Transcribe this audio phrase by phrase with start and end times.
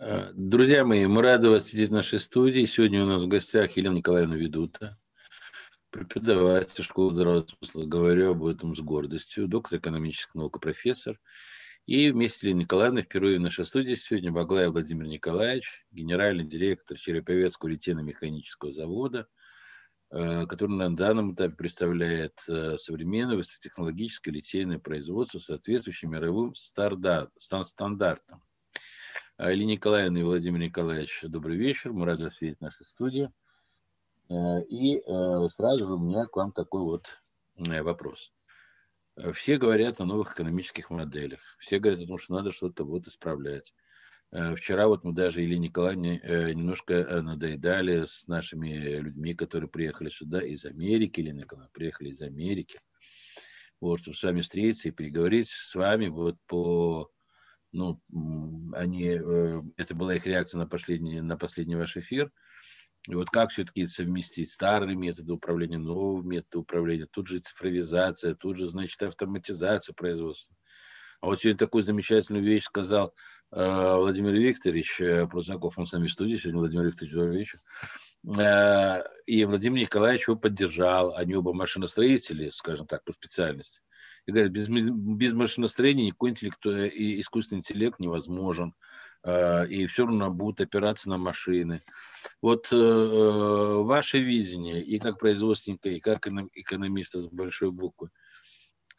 [0.00, 2.64] Э, друзья мои, мы рады вас видеть в нашей студии.
[2.66, 4.96] Сегодня у нас в гостях Елена Николаевна Ведута,
[5.90, 7.84] преподаватель школы здравого смысла.
[7.84, 9.48] Говорю об этом с гордостью.
[9.48, 11.18] Доктор экономических наук профессор.
[11.84, 16.96] И вместе с Еленой Николаевной впервые в нашей студии сегодня Баглаев Владимир Николаевич, генеральный директор
[16.96, 19.26] Череповецкого литейно-механического завода,
[20.12, 28.44] э, который на данном этапе представляет э, современное высокотехнологическое литейное производство, соответствующее мировым стандартам.
[29.40, 31.92] Али Николаевна и Владимир Николаевич, добрый вечер.
[31.92, 33.30] Мы рады вас видеть в нашей студии.
[34.28, 37.06] Э, и э, сразу же у меня к вам такой вот
[37.56, 38.32] э, вопрос.
[39.34, 41.38] Все говорят о новых экономических моделях.
[41.60, 43.74] Все говорят о том, что надо что-то вот исправлять.
[44.56, 46.20] Вчера вот мы даже Илье Николаевне
[46.54, 52.78] немножко надоедали с нашими людьми, которые приехали сюда из Америки, или Николаевна, приехали из Америки,
[53.80, 57.10] вот, чтобы с вами встретиться и переговорить с вами вот по
[57.72, 58.00] ну,
[58.74, 62.30] они, э, это была их реакция на последний, на последний ваш эфир.
[63.06, 68.56] И вот как все-таки совместить старые методы управления, новые методы управления, тут же цифровизация, тут
[68.56, 70.54] же, значит, автоматизация производства.
[71.20, 73.14] А вот сегодня такую замечательную вещь сказал
[73.50, 77.46] э, Владимир Викторович э, Прусаков, он с нами в студии, сегодня Владимир Викторович, добрый.
[78.38, 83.80] Э, и Владимир Николаевич его поддержал, они оба машиностроители, скажем так, по специальности.
[84.28, 88.74] И говорят, без, без машиностроения никакой интеллекту, э, и искусственный интеллект невозможен.
[89.24, 91.80] Э, и все равно будут опираться на машины.
[92.42, 98.10] Вот э, ваше видение, и как производственника, и как экономиста с большой буквы,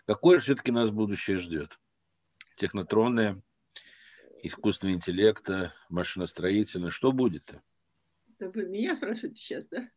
[0.08, 1.80] какое все-таки нас будущее ждет?
[2.56, 3.40] Технотронное,
[4.42, 6.90] искусственного интеллекта, машиностроительное.
[6.90, 7.62] Что будет-то?
[8.40, 9.88] Вы меня спрашиваете сейчас, да?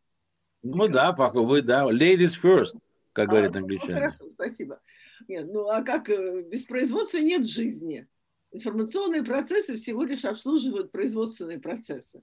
[0.61, 1.91] Ну да, пока вы, да.
[1.91, 2.77] Ladies first,
[3.13, 4.11] как а, говорят ну, англичане.
[4.11, 4.79] Хорошо, спасибо.
[5.27, 8.07] Нет, ну а как э, без производства нет жизни?
[8.51, 12.21] Информационные процессы всего лишь обслуживают производственные процессы.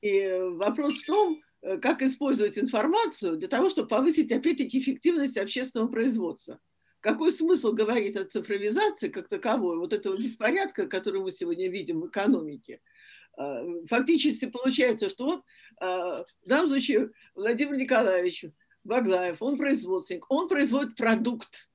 [0.00, 5.88] И вопрос в том, э, как использовать информацию для того, чтобы повысить, опять-таки, эффективность общественного
[5.88, 6.60] производства.
[7.00, 12.08] Какой смысл говорить о цифровизации как таковой, вот этого беспорядка, который мы сегодня видим в
[12.08, 12.80] экономике?
[13.88, 15.42] Фактически получается, что вот
[15.80, 18.46] в данном случае Владимир Николаевич
[18.84, 21.68] Баглаев, он производственник, он производит продукт,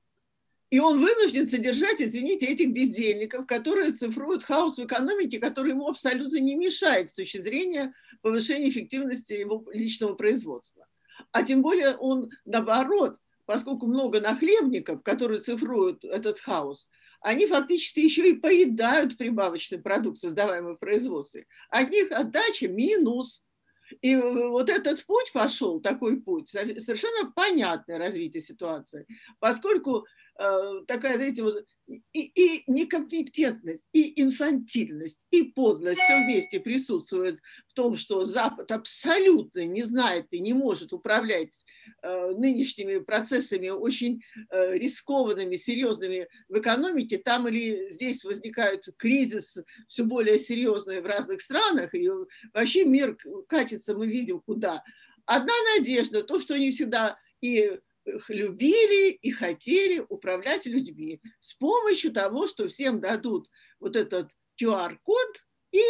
[0.70, 6.38] и он вынужден содержать, извините, этих бездельников, которые цифруют хаос в экономике, который ему абсолютно
[6.38, 7.92] не мешает с точки зрения
[8.22, 10.86] повышения эффективности его личного производства.
[11.32, 13.16] А тем более он, наоборот,
[13.46, 16.88] поскольку много нахлебников, которые цифруют этот хаос,
[17.20, 21.46] они фактически еще и поедают прибавочный продукт, создаваемый в производстве.
[21.68, 23.44] От них отдача минус.
[24.02, 29.04] И вот этот путь пошел, такой путь, совершенно понятное развитие ситуации,
[29.40, 30.19] поскольку Э,
[30.86, 31.64] такая, знаете, вот
[32.12, 39.66] и, и некомпетентность, и инфантильность, и подлость все вместе присутствует в том, что Запад абсолютно
[39.66, 41.64] не знает и не может управлять
[42.02, 47.18] э, нынешними процессами очень э, рискованными, серьезными в экономике.
[47.18, 49.58] Там или здесь возникают кризис
[49.88, 52.08] все более серьезные в разных странах, и
[52.54, 53.18] вообще мир
[53.48, 54.82] катится, мы видим, куда.
[55.26, 57.78] Одна надежда, то, что они всегда и
[58.28, 64.30] любили и хотели управлять людьми с помощью того, что всем дадут вот этот
[64.60, 65.82] QR-код, и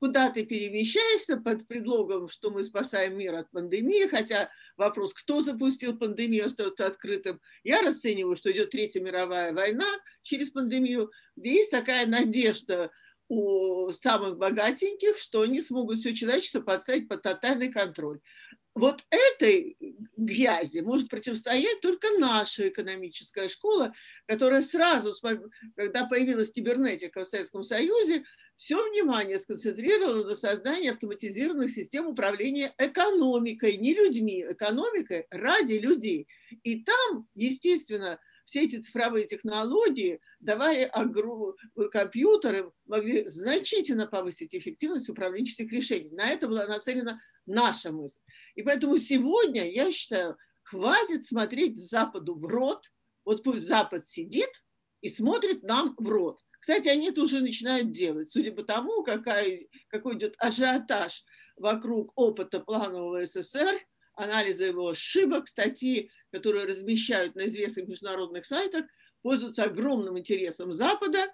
[0.00, 5.96] куда ты перемещаешься под предлогом, что мы спасаем мир от пандемии, хотя вопрос, кто запустил
[5.96, 7.40] пандемию, остается открытым.
[7.62, 9.86] Я расцениваю, что идет Третья мировая война
[10.22, 12.90] через пандемию, где есть такая надежда
[13.28, 18.20] у самых богатеньких, что они смогут все человечество подставить под тотальный контроль
[18.74, 19.76] вот этой
[20.16, 23.92] грязи может противостоять только наша экономическая школа,
[24.26, 25.12] которая сразу,
[25.76, 33.76] когда появилась кибернетика в Советском Союзе, все внимание сконцентрировала на создании автоматизированных систем управления экономикой,
[33.76, 36.28] не людьми, экономикой ради людей.
[36.62, 41.56] И там, естественно, все эти цифровые технологии давали агру...
[41.90, 46.10] компьютеры, могли значительно повысить эффективность управленческих решений.
[46.10, 48.18] На это была нацелена наша мысль.
[48.54, 52.84] И поэтому сегодня, я считаю, хватит смотреть Западу в рот.
[53.24, 54.50] Вот пусть Запад сидит
[55.00, 56.40] и смотрит нам в рот.
[56.60, 61.24] Кстати, они это уже начинают делать, судя по тому, какая, какой идет ажиотаж
[61.56, 63.80] вокруг опыта планового СССР,
[64.14, 68.84] анализа его ошибок, статьи, которые размещают на известных международных сайтах,
[69.22, 71.30] пользуются огромным интересом Запада.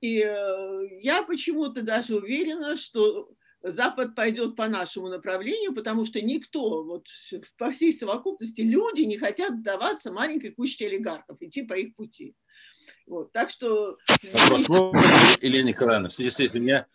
[0.00, 3.30] И э, я почему-то даже уверена, что
[3.62, 7.06] Запад пойдет по нашему направлению, потому что никто, вот
[7.56, 12.36] по всей совокупности, люди не хотят сдаваться маленькой кучке олигархов, идти по их пути.
[13.06, 13.98] Вот, так что...
[14.48, 16.86] Вопрос, Елена Николаевна, в связи с этим я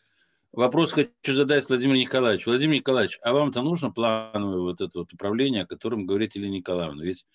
[0.54, 2.50] вопрос хочу задать Владимиру Николаевичу.
[2.50, 7.04] Владимир Николаевич, а вам-то нужно плановое вот это вот управление, о котором говорит Елена Николаевна?
[7.04, 7.26] Ведь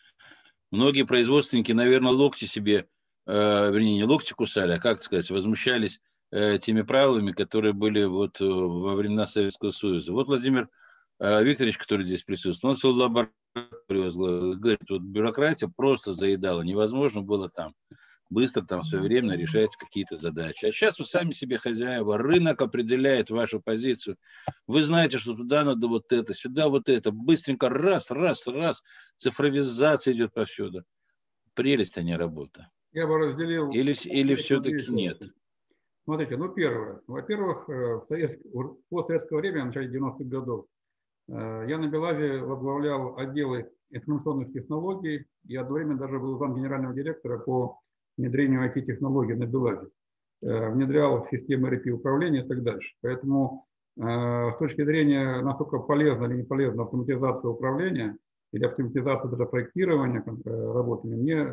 [0.71, 2.89] многие производственники, наверное, локти себе,
[3.27, 8.45] э, вернее, не локти кусали, а, как сказать, возмущались теми правилами, которые были вот э,
[8.45, 10.13] во времена Советского Союза.
[10.13, 10.69] Вот Владимир
[11.21, 17.23] э, Викторович, который здесь присутствует, он целую лабораторию возглавил, говорит, вот бюрократия просто заедала, невозможно
[17.23, 17.73] было там
[18.31, 20.67] быстро там своевременно решать какие-то задачи.
[20.67, 24.17] А сейчас вы сами себе хозяева, рынок определяет вашу позицию.
[24.67, 28.83] Вы знаете, что туда надо вот это, сюда вот это, быстренько раз, раз, раз,
[29.17, 30.85] цифровизация идет повсюду.
[31.55, 32.69] Прелесть, а не работа.
[32.93, 33.71] Я бы разделил...
[33.71, 35.23] Или, или все-таки нет?
[36.09, 37.03] Смотрите, ну первое.
[37.07, 40.65] Во-первых, э, в советское время, в начале 90-х годов,
[41.29, 47.39] э, я на Белазе возглавлял отделы информационных технологий и одновременно даже был зам генерального директора
[47.39, 47.81] по
[48.17, 49.89] внедрению IT-технологий на Белазе,
[50.41, 52.95] э, внедрял системы RP управления и так дальше.
[53.03, 53.67] Поэтому
[54.01, 58.17] с точки зрения, насколько полезна или не полезна автоматизация управления
[58.53, 61.45] или оптимизация даже проектирования работами, мне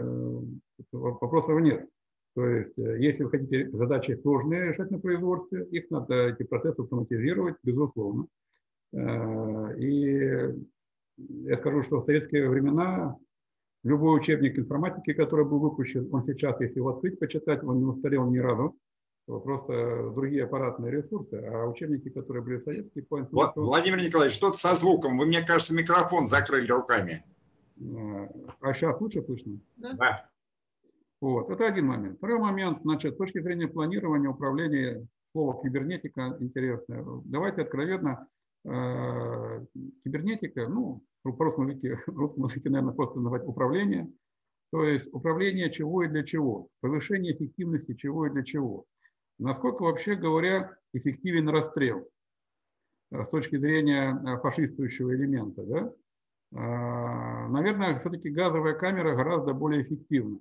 [0.92, 1.90] вопросов нет.
[2.36, 7.56] То есть, если вы хотите задачи сложные решать на производстве, их надо, эти процессы автоматизировать,
[7.64, 8.28] безусловно.
[8.94, 10.54] И
[11.18, 13.18] я скажу, что в советские времена
[13.86, 18.26] Любой учебник информатики, который был выпущен, он сейчас, если его открыть, почитать, он не устарел
[18.32, 18.76] ни разу.
[19.28, 23.60] Просто другие аппаратные ресурсы, а учебники, которые были советские, по информации...
[23.60, 25.20] Владимир Николаевич, что-то со звуком.
[25.20, 27.24] Вы, мне кажется, микрофон закрыли руками.
[28.60, 29.60] А сейчас лучше слышно?
[29.78, 30.30] Да.
[31.26, 32.20] Вот, это один момент.
[32.20, 37.04] Второй момент, значит, с точки зрения планирования, управления, слово кибернетика интересное.
[37.26, 38.28] Давайте откровенно,
[38.64, 39.66] э,
[40.04, 44.08] кибернетика, ну, по русскому языке, русском языке, наверное, просто назвать управление.
[44.72, 48.86] То есть управление чего и для чего, повышение эффективности чего и для чего.
[49.40, 52.08] Насколько, вообще говоря, эффективен расстрел
[53.10, 55.64] э, с точки зрения э, фашистующего элемента.
[55.64, 55.92] Да?
[56.54, 60.40] А, наверное, все-таки газовая камера гораздо более эффективна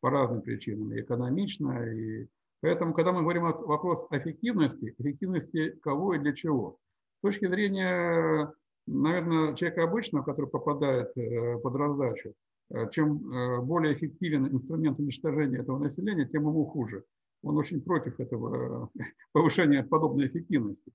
[0.00, 1.84] по разным причинам, и экономично.
[1.92, 2.28] И...
[2.60, 6.78] Поэтому, когда мы говорим о вопрос эффективности, эффективности кого и для чего,
[7.18, 8.52] с точки зрения
[8.88, 12.34] наверное, человек обычного, который попадает э, под раздачу,
[12.70, 17.04] э, чем э, более эффективен инструмент уничтожения этого населения, тем ему хуже.
[17.42, 18.90] Он очень против этого
[19.32, 20.92] повышения подобной эффективности.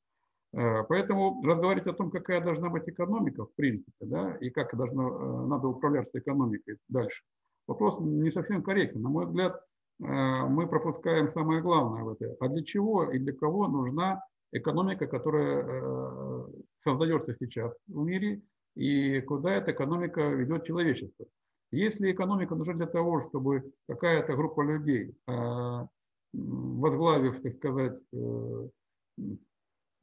[0.55, 5.67] Поэтому разговаривать о том, какая должна быть экономика, в принципе, да, и как должно, надо
[5.67, 7.23] управляться экономикой дальше,
[7.67, 9.01] вопрос не совсем корректен.
[9.01, 9.61] На мой взгляд,
[9.99, 12.35] мы пропускаем самое главное в этом.
[12.39, 14.21] А для чего и для кого нужна
[14.53, 16.45] экономика, которая э,
[16.83, 18.41] создается сейчас в мире,
[18.75, 21.25] и куда эта экономика ведет человечество.
[21.71, 25.87] Если экономика нужна для того, чтобы какая-то группа людей, э,
[26.33, 28.67] возглавив, так сказать, э,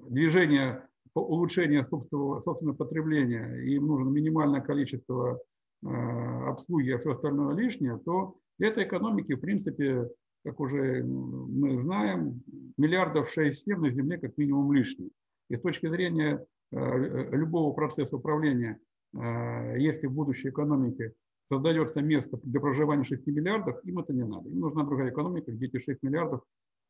[0.01, 5.41] движение по улучшению собственного, собственного потребления, им нужно минимальное количество
[5.83, 10.09] обслуги, а все остальное лишнее, то этой экономики, в принципе,
[10.45, 12.43] как уже мы знаем,
[12.77, 15.09] миллиардов 6-7 на Земле как минимум лишних.
[15.49, 18.79] И с точки зрения э, любого процесса управления,
[19.15, 21.15] э, если в будущей экономике
[21.51, 24.49] создается место для проживания 6 миллиардов, им это не надо.
[24.49, 26.43] Им нужна другая экономика, где эти 6 миллиардов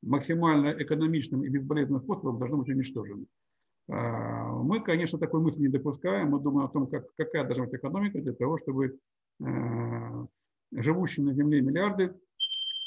[0.03, 3.27] максимально экономичным и безболезненным способом должны быть уничтожены.
[3.91, 6.31] А, мы, конечно, такой мысли не допускаем.
[6.31, 8.99] Мы думаем о том, как, какая должна быть экономика для того, чтобы
[9.41, 10.27] э,
[10.73, 12.15] живущие на Земле миллиарды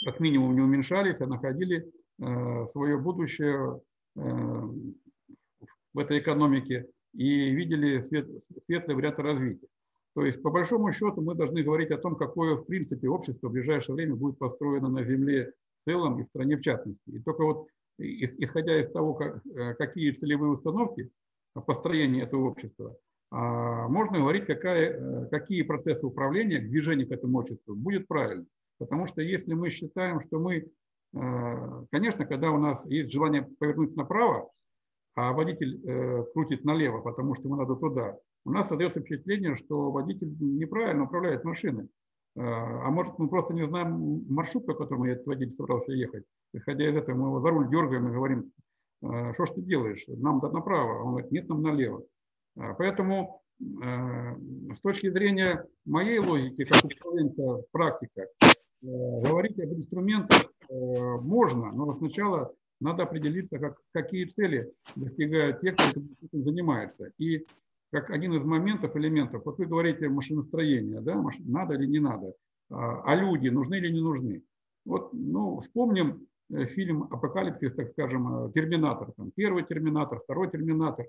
[0.06, 3.82] как минимум не уменьшались, а находили э, свое будущее
[4.16, 4.20] э,
[5.94, 8.28] в этой экономике и видели свет,
[8.64, 9.68] светлый вариант развития.
[10.16, 13.52] То есть, по большому счету, мы должны говорить о том, какое, в принципе, общество в
[13.52, 17.10] ближайшее время будет построено на Земле в целом и в стране в частности.
[17.10, 21.12] И только вот исходя из того, как, э, какие целевые установки
[21.66, 22.96] построения этого общества,
[23.30, 28.46] а, можно говорить, какая, какие процессы управления, движения к этому обществу будет правильно.
[28.78, 30.68] Потому что если мы считаем, что мы,
[31.14, 34.52] э, конечно, когда у нас есть желание повернуть направо,
[35.16, 39.92] а водитель э, крутит налево, потому что ему надо туда, у нас создается впечатление, что
[39.92, 41.88] водитель неправильно управляет машиной.
[42.36, 46.24] Э, а может, мы просто не знаем маршрут, по которому этот водитель собрался ехать.
[46.54, 48.52] Исходя из этого, мы его за руль дергаем и говорим,
[49.02, 51.04] что ж ты делаешь, нам направо.
[51.04, 52.06] Он говорит, нет, нам налево.
[52.56, 58.28] Поэтому с точки зрения моей логики, как управленца практика,
[58.84, 65.72] Э, говорить об инструментах э, можно, но сначала надо определиться, как, какие цели достигают те,
[65.72, 67.12] кто этим занимается.
[67.18, 67.46] И
[67.94, 72.34] как один из моментов, элементов, вот вы говорите машиностроение, да, надо или не надо,
[72.72, 74.42] а, а люди нужны или не нужны.
[74.84, 79.12] Вот, ну, вспомним э, фильм «Апокалипсис», так скажем, «Терминатор».
[79.16, 81.06] Там, первый «Терминатор», второй «Терминатор».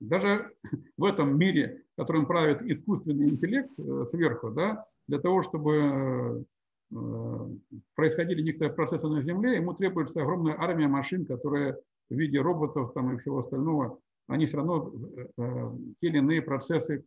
[0.00, 0.50] Даже
[0.96, 3.70] в этом мире, которым правит искусственный интеллект
[4.08, 6.46] сверху, да, для того, чтобы
[7.94, 11.76] происходили некоторые процессы на Земле, ему требуется огромная армия машин, которые
[12.08, 13.98] в виде роботов там, и всего остального,
[14.32, 14.92] они все равно
[16.00, 17.04] те или иные процессы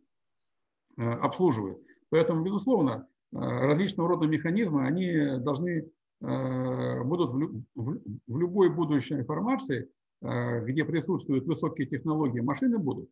[0.96, 1.78] обслуживают.
[2.10, 5.90] Поэтому, безусловно, э, различного рода механизмы, они должны
[6.22, 9.90] э, будут в любой будущей информации,
[10.22, 13.10] э, где присутствуют высокие технологии, машины будут.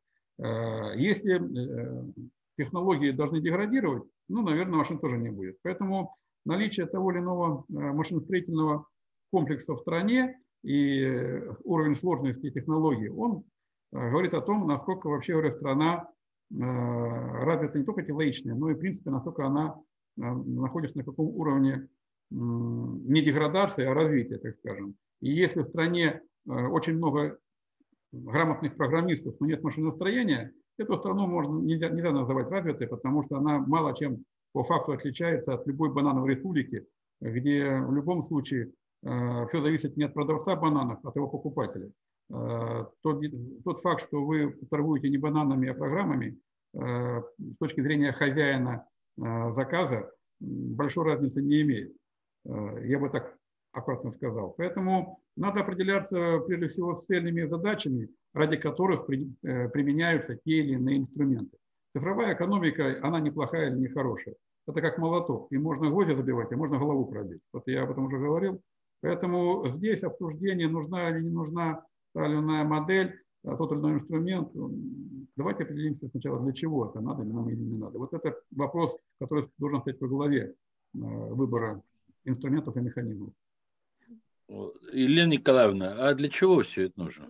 [0.96, 1.40] Если
[2.58, 5.58] технологии должны деградировать, ну, наверное, машин тоже не будет.
[5.62, 6.10] Поэтому
[6.44, 8.84] наличие того или иного машиностроительного
[9.30, 13.44] комплекса в стране и уровень сложности технологий, он
[14.00, 16.08] говорит о том, насколько вообще говоря, страна
[16.52, 19.76] Э, развита не только технологичная, но и, в принципе, насколько она
[20.16, 21.88] э, находится на каком уровне
[22.30, 24.96] не деградации, а развития, так скажем.
[25.20, 27.38] И если в стране э, очень много
[28.12, 33.58] грамотных программистов, но нет машиностроения, эту страну можно, нельзя, нельзя называть развитой, потому что она
[33.58, 36.86] мало чем по факту отличается от любой банановой республики,
[37.20, 38.72] где в любом случае
[39.02, 41.90] все зависит не от продавца бананов, а от его покупателя.
[42.30, 43.22] Э, тот,
[43.64, 46.38] тот факт, что вы торгуете не бананами, а программами,
[46.74, 46.78] э,
[47.20, 48.86] с точки зрения хозяина
[49.18, 51.92] э, заказа, большой разницы не имеет.
[52.46, 53.38] Я бы так
[53.72, 54.54] аккуратно сказал.
[54.58, 61.56] Поэтому надо определяться прежде всего с цельными задачами, ради которых применяются те или иные инструменты.
[61.96, 64.34] Цифровая экономика, она неплохая или не хорошая.
[64.68, 65.50] Это как молоток.
[65.52, 67.40] И можно гвозди забивать, а можно голову пробить.
[67.50, 68.60] Вот я об этом уже говорил.
[69.00, 71.82] Поэтому здесь обсуждение, нужна или не нужна
[72.14, 74.50] та или иная модель, а тот или иной инструмент.
[75.36, 77.98] Давайте определимся сначала, для чего это надо нам или не надо.
[77.98, 80.54] Вот это вопрос, который должен стоять во главе э,
[80.94, 81.82] выбора
[82.24, 83.32] инструментов и механизмов.
[84.92, 87.26] Елена Николаевна, а для чего все это нужно?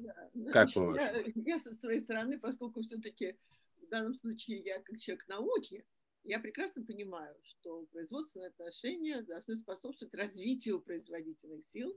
[0.52, 3.36] Как значит, я, я со своей стороны, поскольку все-таки
[3.80, 5.84] в данном случае я как человек науки,
[6.24, 11.96] я прекрасно понимаю, что производственные отношения должны способствовать развитию производительных сил,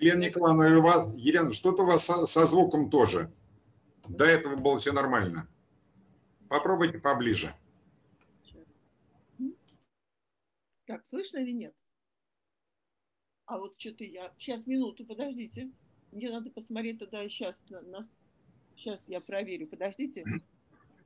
[0.00, 3.30] Елена Николаевна, у вас, Елена, что-то у вас со, со звуком тоже.
[4.08, 5.48] До этого было все нормально.
[6.48, 7.54] Попробуйте поближе.
[10.86, 11.74] Так, слышно или нет?
[13.44, 14.32] А вот что-то я...
[14.38, 15.70] Сейчас, минуту, подождите.
[16.12, 17.62] Мне надо посмотреть тогда сейчас.
[17.68, 18.00] На, на...
[18.76, 19.66] Сейчас я проверю.
[19.66, 20.24] Подождите.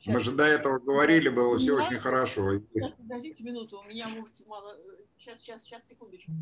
[0.03, 0.15] Сейчас.
[0.15, 2.59] Мы же до этого говорили, было все очень хорошо.
[2.59, 3.79] Сейчас, подождите минуту.
[3.79, 4.77] У меня может мало...
[5.17, 6.33] Сейчас, сейчас, сейчас, секундочку.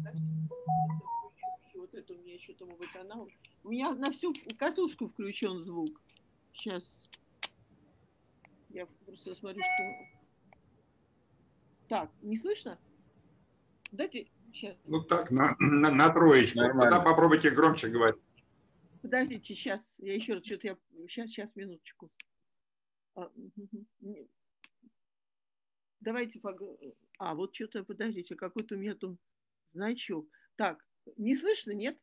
[1.75, 3.27] Вот это у меня что-то может быть она.
[3.63, 6.01] У меня на всю катушку включен звук.
[6.55, 7.11] Сейчас.
[8.71, 10.57] Я просто смотрю, что...
[11.89, 12.79] Так, не слышно?
[13.93, 14.75] Дайте сейчас.
[14.87, 16.61] Ну так, на, на, на троечку.
[16.61, 16.91] Нормально.
[16.91, 18.19] Тогда попробуйте громче говорить.
[19.03, 19.97] Подождите, сейчас.
[19.99, 20.79] Я еще раз что-то я...
[21.09, 22.09] Сейчас, сейчас, минуточку.
[23.15, 23.31] А,
[26.01, 26.41] Давайте.
[27.19, 29.19] А, вот что-то, подождите, какой-то у меня тут
[29.73, 30.27] значок.
[30.57, 30.85] Так,
[31.17, 31.99] не слышно, нет?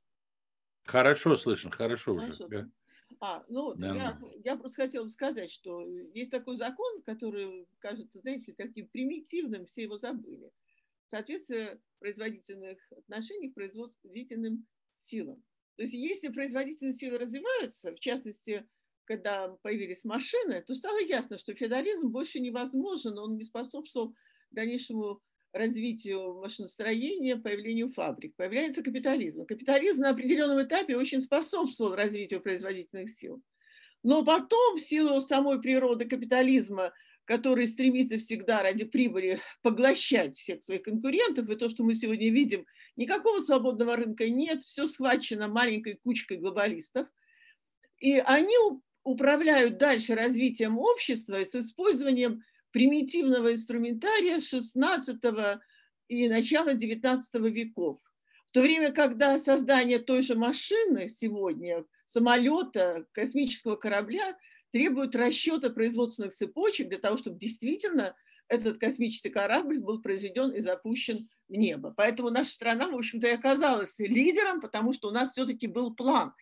[0.84, 2.46] Хорошо слышно, хорошо, хорошо.
[2.46, 2.72] уже.
[3.20, 3.96] А, ну, да.
[3.96, 5.82] я, я просто хотела сказать, что
[6.14, 10.52] есть такой закон, который кажется, знаете, таким примитивным, все его забыли.
[11.08, 14.68] Соответствие производительных отношений к производительным
[15.00, 15.44] силам.
[15.78, 18.68] То есть если производительные силы развиваются, в частности,
[19.08, 24.14] когда появились машины, то стало ясно, что феодализм больше невозможен, он не способствовал
[24.52, 25.22] дальнейшему
[25.54, 28.36] развитию машиностроения, появлению фабрик.
[28.36, 29.46] Появляется капитализм.
[29.46, 33.42] Капитализм на определенном этапе очень способствовал развитию производительных сил.
[34.04, 36.94] Но потом, в силу самой природы капитализма,
[37.26, 42.66] который стремится всегда ради прибыли поглощать всех своих конкурентов, и то, что мы сегодня видим,
[42.96, 47.08] никакого свободного рынка нет, все схвачено маленькой кучкой глобалистов,
[48.00, 48.56] и они
[49.08, 55.60] управляют дальше развитием общества с использованием примитивного инструментария XVI
[56.10, 58.00] и начала XIX веков.
[58.48, 64.38] В то время, когда создание той же машины сегодня, самолета, космического корабля,
[64.72, 68.14] требует расчета производственных цепочек для того, чтобы действительно
[68.50, 71.94] этот космический корабль был произведен и запущен небо.
[71.96, 76.34] Поэтому наша страна, в общем-то, и оказалась лидером, потому что у нас все-таки был план.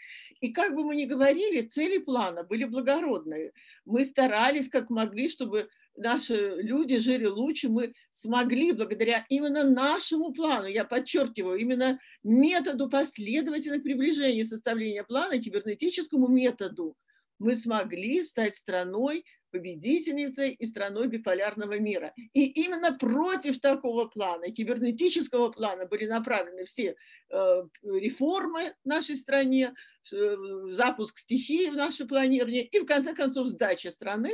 [0.42, 3.54] И как бы мы ни говорили, цели плана были благородные.
[3.86, 10.68] Мы старались как могли, чтобы наши люди жили лучше, мы смогли благодаря именно нашему плану,
[10.68, 16.98] я подчеркиваю, именно методу последовательных приближений составления плана, кибернетическому методу,
[17.40, 22.14] мы смогли стать страной, победительницей и страной биполярного мира.
[22.34, 26.96] И именно против такого плана, кибернетического плана, были направлены все
[27.30, 29.74] э, реформы в нашей стране,
[30.12, 30.36] э,
[30.72, 34.32] запуск стихии в наше планирование и, в конце концов, сдача страны,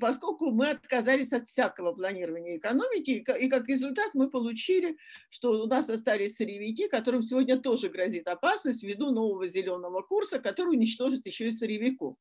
[0.00, 4.96] поскольку мы отказались от всякого планирования экономики, и как результат мы получили,
[5.28, 10.70] что у нас остались сырьевики, которым сегодня тоже грозит опасность ввиду нового зеленого курса, который
[10.70, 12.16] уничтожит еще и сырьевиков.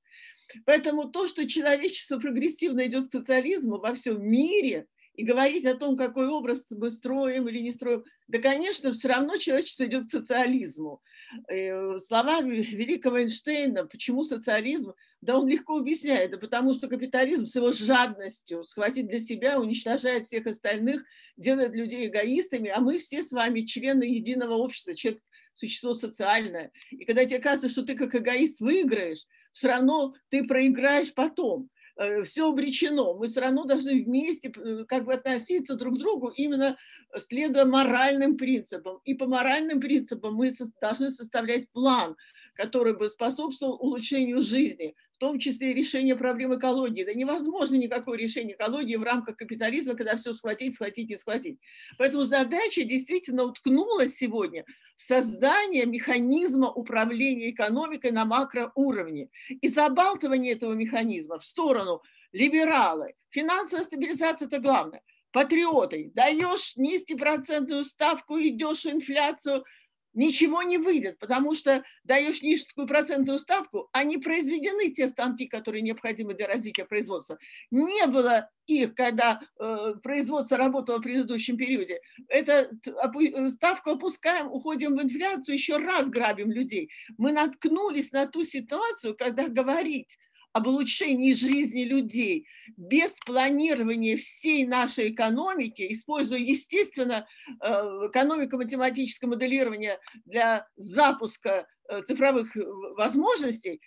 [0.65, 4.87] Поэтому то, что человечество прогрессивно идет к социализму во всем мире,
[5.17, 9.37] и говорить о том, какой образ мы строим или не строим, да, конечно, все равно
[9.37, 11.01] человечество идет к социализму.
[11.49, 17.55] Э, слова великого Эйнштейна, почему социализм, да он легко объясняет, да потому что капитализм с
[17.55, 21.03] его жадностью схватить для себя, уничтожает всех остальных,
[21.35, 25.21] делает людей эгоистами, а мы все с вами члены единого общества, человек
[25.55, 26.71] существо социальное.
[26.91, 29.25] И когда тебе кажется, что ты как эгоист выиграешь,
[29.57, 31.69] все равно ты проиграешь потом.
[31.95, 33.15] Э, все обречено.
[33.15, 36.77] Мы все равно должны вместе э, как бы относиться друг к другу, именно
[37.17, 38.99] следуя моральным принципам.
[39.03, 42.15] И по моральным принципам мы должны составлять план,
[42.53, 47.03] который бы способствовал улучшению жизни, в том числе и решение проблем экологии.
[47.03, 51.59] Да невозможно никакое решение экологии в рамках капитализма, когда все схватить, схватить и схватить.
[51.97, 54.63] Поэтому задача действительно уткнулась сегодня
[54.95, 63.15] в создание механизма управления экономикой на макроуровне и забалтывание этого механизма в сторону либералы.
[63.31, 65.01] Финансовая стабилизация– это главное.
[65.31, 66.11] Патриоты.
[66.13, 69.65] Даешь низкопроцентную ставку, идешь инфляцию–
[70.17, 75.83] ничего не выйдет, потому что даешь низкую процентную ставку, а не произведены те станки, которые
[75.83, 77.37] необходимы для развития производства.
[77.69, 82.01] Не было их, когда э, производство работало в предыдущем периоде.
[82.27, 82.69] Это
[83.03, 86.89] опу- ставку опускаем, уходим в инфляцию, еще раз грабим людей.
[87.17, 90.17] Мы наткнулись на ту ситуацию, когда говорить
[90.57, 92.47] об улучшении жизни людей
[92.77, 97.27] без планирования всей нашей экономики, используя, естественно,
[97.61, 97.67] э,
[98.09, 102.63] экономико-математическое моделирование для запуска э, цифровых э,
[102.97, 103.79] возможностей,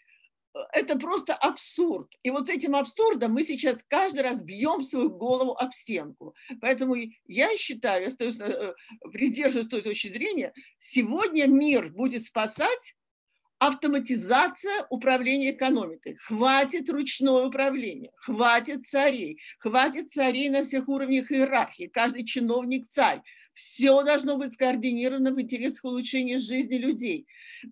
[0.72, 2.09] это просто абсурд.
[2.22, 6.35] И вот этим абсурдом мы сейчас каждый раз бьем свою голову об стенку.
[6.61, 8.37] Поэтому я считаю, остаюсь,
[9.12, 12.94] придерживаюсь той точки зрения, сегодня мир будет спасать
[13.61, 16.16] автоматизация управления экономикой.
[16.16, 23.20] Хватит ручное управление, хватит царей, хватит царей на всех уровнях иерархии, каждый чиновник царь.
[23.61, 27.27] Все должно быть скоординировано в интересах улучшения жизни людей.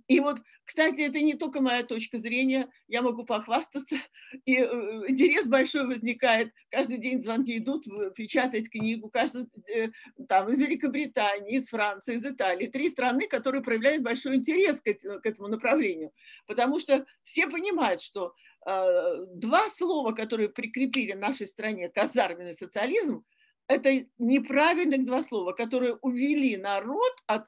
[0.06, 3.96] И вот, кстати, это не только моя точка зрения, я могу похвастаться.
[4.44, 4.66] И э,
[5.08, 6.52] интерес большой возникает.
[6.68, 9.08] Каждый день звонки идут, печатать книгу.
[9.08, 9.88] Каждый, э,
[10.28, 12.66] там, из Великобритании, из Франции, из Италии.
[12.66, 14.88] Три страны, которые проявляют большой интерес к
[15.24, 16.12] этому направлению.
[16.46, 18.34] Потому что все понимают, что
[18.66, 23.24] э, два слова, которые прикрепили нашей стране казарменный социализм–
[23.68, 27.44] это неправильных два слова, которые увели народ, от,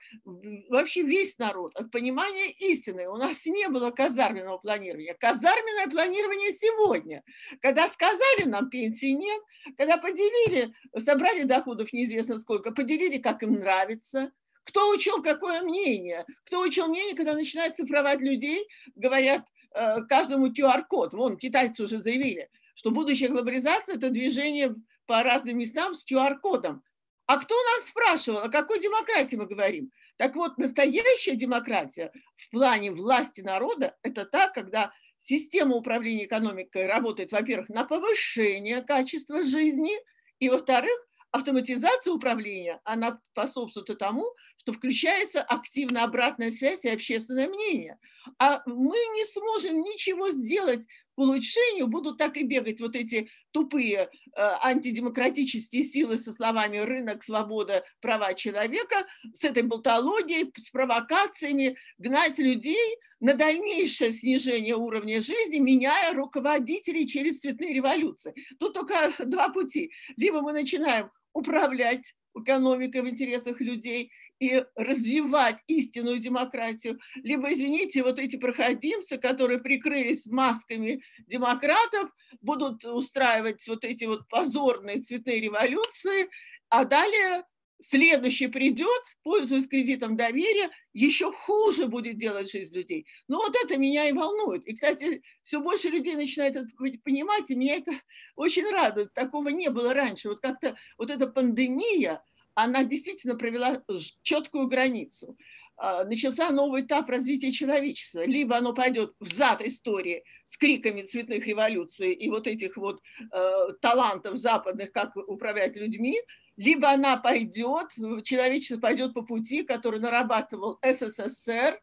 [0.68, 3.08] вообще весь народ, от понимания истины.
[3.08, 5.14] У нас не было казарменного планирования.
[5.14, 7.24] Казарменное планирование сегодня.
[7.62, 9.42] Когда сказали нам пенсии нет,
[9.78, 14.30] когда поделили, собрали доходов неизвестно сколько, поделили, как им нравится,
[14.64, 16.26] кто учил какое мнение?
[16.44, 21.14] Кто учил мнение, когда начинают цифровать людей, говорят э, каждому QR-код.
[21.14, 24.76] Вон, китайцы уже заявили, что будущая глобализация– это движение
[25.10, 26.84] по разным местам с QR-кодом.
[27.26, 29.90] А кто нас спрашивал, о какой демократии мы говорим?
[30.16, 37.32] Так вот, настоящая демократия в плане власти народа– это та, когда система управления экономикой работает,
[37.32, 39.98] во-первых, на повышение качества жизни,
[40.38, 40.96] и, во-вторых,
[41.32, 47.98] автоматизация управления, она способствует тому, что включается активно обратная связь и общественное мнение.
[48.38, 50.86] А мы не сможем ничего сделать
[51.20, 57.84] улучшению будут так и бегать вот эти тупые э, антидемократические силы со словами «рынок, свобода,
[58.00, 66.14] права человека», с этой болтологией, с провокациями, гнать людей на дальнейшее снижение уровня жизни, меняя
[66.14, 68.34] руководителей через цветные революции.
[68.58, 69.92] Тут только два пути.
[70.16, 78.18] Либо мы начинаем управлять экономикой в интересах людей, и развивать истинную демократию, либо, извините, вот
[78.18, 86.30] эти проходимцы, которые прикрылись масками демократов, будут устраивать вот эти вот позорные цветные революции,
[86.70, 87.44] а далее
[87.82, 93.06] следующий придет, пользуясь кредитом доверия, еще хуже будет делать жизнь людей.
[93.28, 94.66] Ну вот это меня и волнует.
[94.66, 96.68] И, кстати, все больше людей начинает это
[97.04, 97.92] понимать, и меня это
[98.36, 99.12] очень радует.
[99.12, 100.28] Такого не было раньше.
[100.28, 102.22] Вот как-то вот эта пандемия–
[102.54, 103.82] она действительно провела
[104.22, 105.36] четкую границу.
[105.76, 108.24] а, начался новый этап развития человечества.
[108.26, 113.00] Либо оно пойдет в зад истории с криками цветных революций и вот этих вот
[113.32, 116.20] э, талантов западных, как управлять людьми,
[116.56, 117.92] либо она пойдет,
[118.24, 121.80] человечество пойдет по пути, который нарабатывал СССР,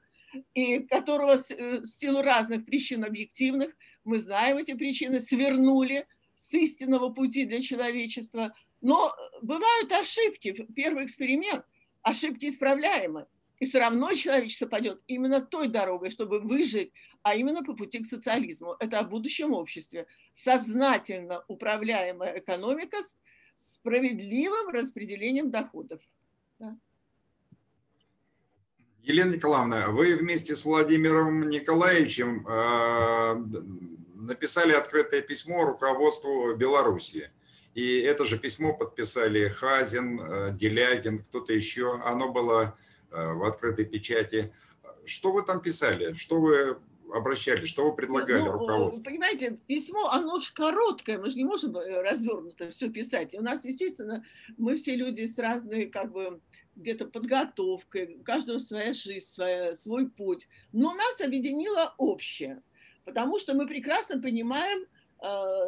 [0.53, 7.10] и которого э, в силу разных причин объективных, мы знаем эти причины, свернули с истинного
[7.10, 8.53] пути для человечества.
[8.82, 10.68] Но бывают ошибки.
[10.76, 11.66] Первый эксперимент,
[12.02, 13.28] ошибки исправляемы.
[13.60, 18.06] И все равно человечество пойдет именно той дорогой, чтобы выжить, а именно по пути к
[18.06, 18.76] социализму.
[18.80, 20.06] Это о будущем обществе.
[20.34, 23.16] Сознательно управляемая экономика с
[23.56, 26.02] справедливым распределением доходов.
[26.60, 26.78] Да.
[29.02, 33.36] Елена Николаевна, вы вместе с Владимиром Николаевичем э,
[34.16, 37.32] написали открытое письмо руководству Беларуси.
[37.78, 42.02] И это же письмо подписали Хазин, э, Делягин, кто-то еще.
[42.04, 42.76] Оно было
[43.12, 44.52] Э, в открытой печати.
[45.06, 46.13] Что вы там писали?
[46.13, 46.78] Что вы
[47.13, 47.70] обращались?
[47.70, 49.04] Что вы предлагали ну, руководству?
[49.04, 53.34] Понимаете, письмо, оно же короткое, мы же не можем э, развернуто все писать.
[53.34, 54.26] И у нас, естественно,
[54.58, 56.42] мы все люди с разной, как бы,
[56.76, 60.50] где-то подготовкой, у каждого своя жизнь, своя, свой путь.
[60.74, 62.62] Но нас объединило общее,
[63.06, 64.86] потому что мы прекрасно понимаем э,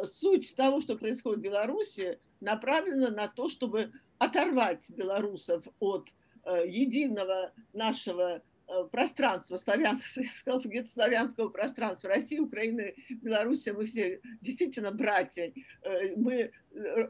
[0.04, 6.10] суть того, что происходит в Беларуси, направлена на то, чтобы оторвать белорусов от
[6.42, 13.84] Э, единого нашего э, пространства славянского, я сказала, где-то славянского пространства России, Украины, Беларуси, мы
[13.84, 16.50] все действительно братья, э, мы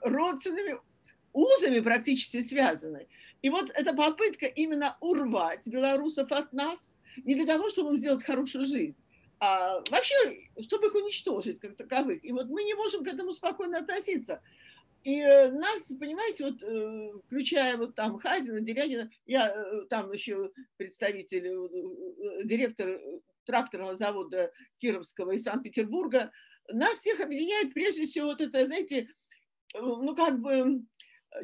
[0.03, 0.81] родственными
[1.33, 3.07] узами практически связаны.
[3.41, 8.25] И вот эта попытка именно урвать белорусов от нас, не для того, чтобы им сделать
[8.25, 8.97] хорошую жизнь,
[9.41, 10.15] а вообще,
[10.61, 12.23] чтобы их уничтожить как таковых.
[12.23, 14.43] И вот мы не можем к этому спокойно относиться.
[15.03, 20.53] И э, нас, понимаете, вот э, включая вот там Хазина, Делянина, я э, там еще
[20.77, 21.49] представитель,
[22.45, 23.01] директор
[23.47, 26.31] тракторного завода Кировского из Санкт-Петербурга,
[26.69, 29.09] нас всех объединяет прежде всего вот это, знаете,
[29.73, 30.83] ну как бы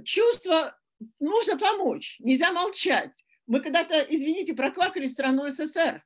[0.05, 0.79] чувство,
[1.19, 3.25] нужно помочь, нельзя молчать.
[3.47, 6.05] Мы когда-то, извините, проквакали страну СССР.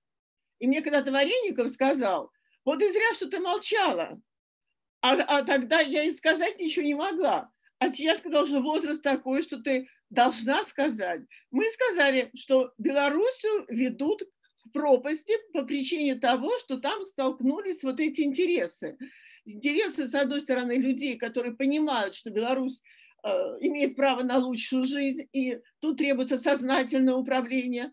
[0.60, 2.30] И мне когда-то Вареников сказал,
[2.64, 4.20] вот и зря, что ты молчала.
[5.02, 7.50] А, а тогда я и сказать ничего не могла.
[7.78, 11.22] А сейчас, когда уже возраст такой, что ты должна сказать.
[11.50, 18.20] Мы сказали, что Белоруссию ведут к пропасти по причине того, что там столкнулись вот эти
[18.20, 18.98] интересы.
[19.46, 22.82] Интересы, с одной стороны, людей, которые понимают, что Беларусь
[23.24, 23.28] э,
[23.60, 27.92] имеет право на лучшую жизнь, и тут требуется сознательное управление,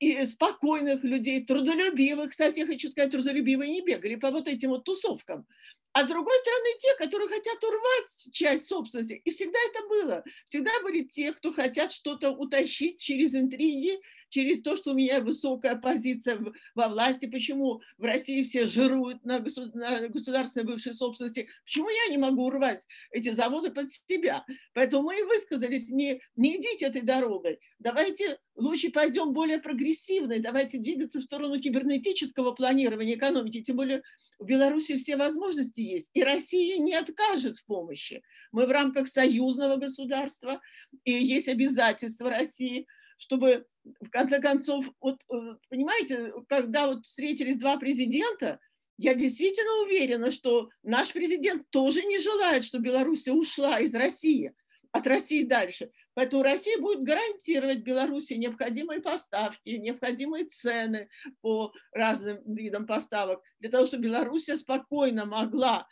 [0.00, 2.30] и спокойных людей, трудолюбивых.
[2.30, 5.46] Кстати, я хочу сказать, трудолюбивые не бегали по вот этим вот тусовкам.
[5.92, 9.20] А с другой стороны, те, которые хотят урвать часть собственности.
[9.24, 10.24] И всегда это было.
[10.46, 15.76] Всегда были те, кто хотят что-то утащить через интриги, через то, что у меня высокая
[15.76, 16.40] позиция
[16.74, 22.46] во власти, почему в России все жируют на, государственной бывшей собственности, почему я не могу
[22.46, 24.44] урвать эти заводы под себя.
[24.72, 30.78] Поэтому мы и высказались, не, не идите этой дорогой, давайте лучше пойдем более прогрессивной, давайте
[30.78, 34.02] двигаться в сторону кибернетического планирования экономики, тем более
[34.38, 38.22] в Беларуси все возможности есть, и Россия не откажет в помощи.
[38.52, 40.60] Мы в рамках союзного государства,
[41.04, 42.86] и есть обязательства России–
[43.20, 48.60] чтобы в конце концов, вот, э, понимаете, когда вот встретились два президента,
[48.98, 54.52] я действительно уверена, что наш президент тоже не желает, чтобы Беларусь ушла из России,
[54.92, 55.90] от России дальше.
[56.14, 61.08] Поэтому Россия будет гарантировать Беларуси необходимые поставки, необходимые цены
[61.40, 65.86] по разным видам поставок, для того, чтобы Беларусь спокойно могла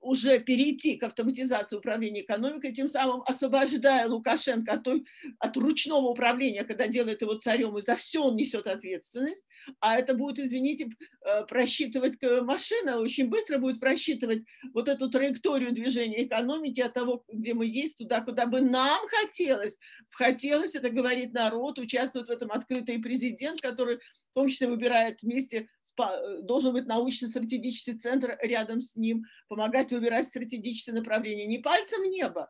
[0.00, 5.04] уже перейти к автоматизации управления экономикой, тем самым освобождая Лукашенко от, той,
[5.38, 9.46] от ручного управления, когда делает его царем, и за все он несет ответственность,
[9.80, 10.90] а это будет, извините,
[11.24, 17.54] э, просчитывать машина, очень быстро будет просчитывать вот эту траекторию движения экономики от того, где
[17.54, 19.78] мы есть, туда, куда бы нам хотелось.
[20.10, 24.00] Хотелось, это говорит народ, участвует в этом открытый президент, который
[24.34, 25.68] том числе выбирает вместе,
[25.98, 32.06] э, должен быть научно-стратегический центр рядом с ним, помогать выбирать стратегические направления, не пальцем в
[32.06, 32.48] небо.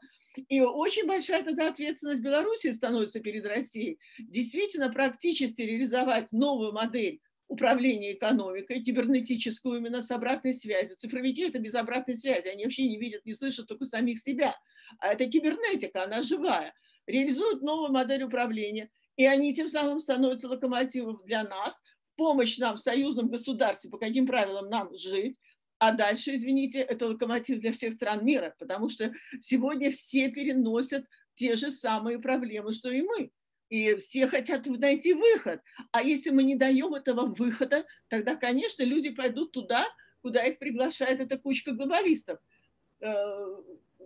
[0.48, 3.98] И очень большая тогда ответственность Беларуси становится перед Россией.
[4.18, 10.96] Действительно, практически реализовать новую модель управления экономикой, кибернетическую именно с обратной связью.
[10.96, 14.56] Цифровики– это без обратной связи, они вообще не видят, не слышат только самих себя.
[14.98, 16.74] А это кибернетика, она живая.
[17.06, 21.80] Реализуют новую модель управления– и они тем самым становятся локомотивом для нас,
[22.16, 25.38] помощь нам в союзном государстве, по каким правилам нам жить,
[25.78, 31.56] а дальше, извините, это локомотив для всех стран мира, потому что сегодня все переносят те
[31.56, 33.30] же самые проблемы, что и мы.
[33.68, 35.60] И все хотят найти выход.
[35.90, 39.86] А если мы не даем этого выхода, тогда, конечно, люди пойдут туда,
[40.22, 42.38] куда их приглашает эта кучка глобалистов.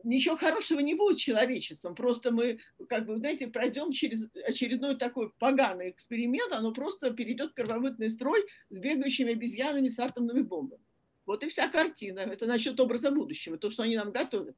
[0.05, 1.95] Ничего хорошего не будет человечеством.
[1.95, 7.55] Просто мы, как бы, знаете, пройдем через очередной такой поганый эксперимент, оно просто перейдет в
[7.55, 10.83] первобытный строй с бегающими обезьянами с атомными бомбами.
[11.27, 12.21] Вот и вся картина.
[12.21, 14.57] Это насчет образа будущего, то, что они нам готовят.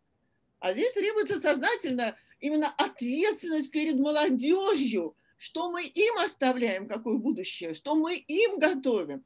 [0.60, 7.94] А здесь требуется сознательно именно ответственность перед молодежью, что мы им оставляем, какое будущее, что
[7.94, 9.24] мы им готовим.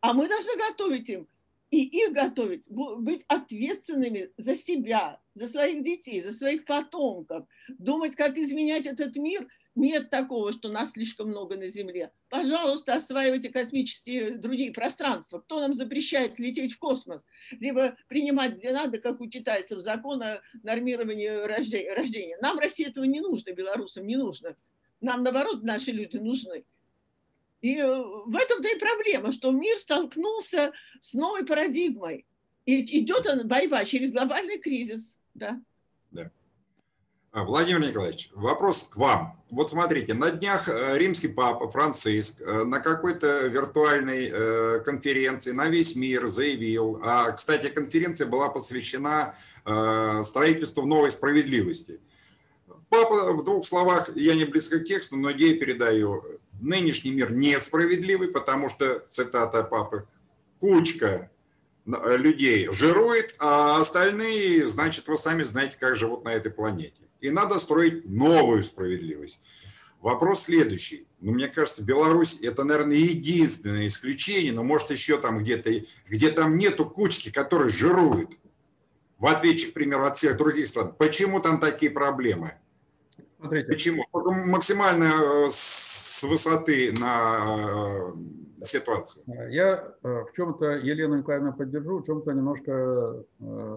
[0.00, 1.28] А мы должны готовить им
[1.72, 8.36] и их готовить, быть ответственными за себя, за своих детей, за своих потомков, думать, как
[8.36, 9.48] изменять этот мир.
[9.74, 12.12] Нет такого, что нас слишком много на Земле.
[12.28, 15.38] Пожалуйста, осваивайте космические другие пространства.
[15.38, 17.24] Кто нам запрещает лететь в космос?
[17.52, 22.36] Либо принимать, где надо, как у китайцев, закон о нормировании рождения.
[22.42, 24.56] Нам России этого не нужно, белорусам не нужно.
[25.00, 26.64] Нам, наоборот, наши люди нужны.
[27.62, 32.26] И э, в этом-то и проблема, что мир столкнулся с новой парадигмой.
[32.66, 35.16] И идет борьба через глобальный кризис.
[35.34, 35.60] Да.
[36.10, 36.30] да.
[37.30, 39.40] А, Владимир Николаевич, вопрос к вам.
[39.48, 45.94] Вот смотрите, на днях э, римский папа Франциск э, на какой-то виртуальной конференции на весь
[45.94, 49.34] мир заявил, а, кстати, конференция была посвящена
[50.24, 52.00] строительству новой справедливости.
[52.88, 56.24] Папа в двух словах, я не близко к тексту, но идею передаю,
[56.62, 60.06] нынешний мир несправедливый, потому что, цитата папы,
[60.58, 61.30] кучка
[61.86, 66.94] э, людей жирует, а остальные, значит, вы сами знаете, как живут на этой планете.
[67.20, 69.42] И надо строить новую справедливость.
[70.00, 71.06] Вопрос следующий.
[71.20, 75.70] Ну, мне кажется, Беларусь– это, наверное, единственное исключение, но может еще там где-то,
[76.08, 78.30] где там нету кучки, которые жируют,
[79.18, 80.92] в отличие, к примеру, от всех других стран.
[80.98, 82.54] Почему там такие проблемы?
[83.38, 83.68] Смотрите.
[83.68, 84.04] Почему?
[84.12, 85.48] Только максимально э,
[86.22, 88.12] с высоты на
[88.60, 89.24] э, ситуацию.
[89.50, 93.24] Я э, в чем-то Елену Николаевну поддержу, в чем-то немножко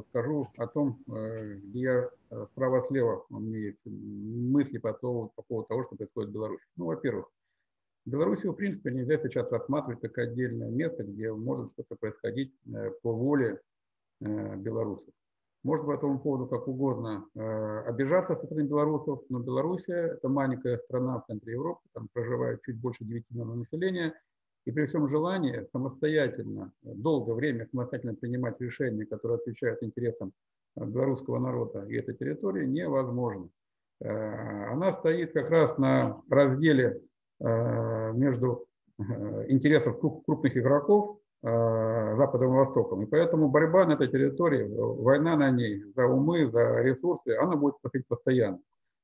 [0.10, 2.10] скажу о том, где я
[2.52, 6.64] справа-слева у мысли по поводу, по поводу того, что происходит в Беларуси.
[6.78, 7.26] Ну, во-первых,
[8.06, 12.54] Белоруссию, в принципе, нельзя сейчас рассматривать как отдельное место, где может что-то происходить
[13.02, 13.60] по воле
[14.20, 15.12] белорусов.
[15.66, 20.78] Можно по этому поводу как угодно э, обижаться со стороны белорусов, но Белоруссия– это маленькая
[20.78, 24.14] страна в центре Европы, там проживает чуть больше 9 миллионов населения,
[24.66, 30.34] и при всем желании самостоятельно, долгое время самостоятельно принимать решения, которые отвечают интересам
[30.76, 33.50] э, белорусского народа и этой территории, невозможно.
[34.02, 37.02] Э, она стоит как раз на разделе
[37.40, 38.66] между
[39.50, 43.04] интересов крупных игроков Э, Западом и Востоком.
[43.04, 47.80] И поэтому борьба на этой территории, война на ней за умы, за ресурсы, она будет
[47.82, 48.60] проходить постоянно.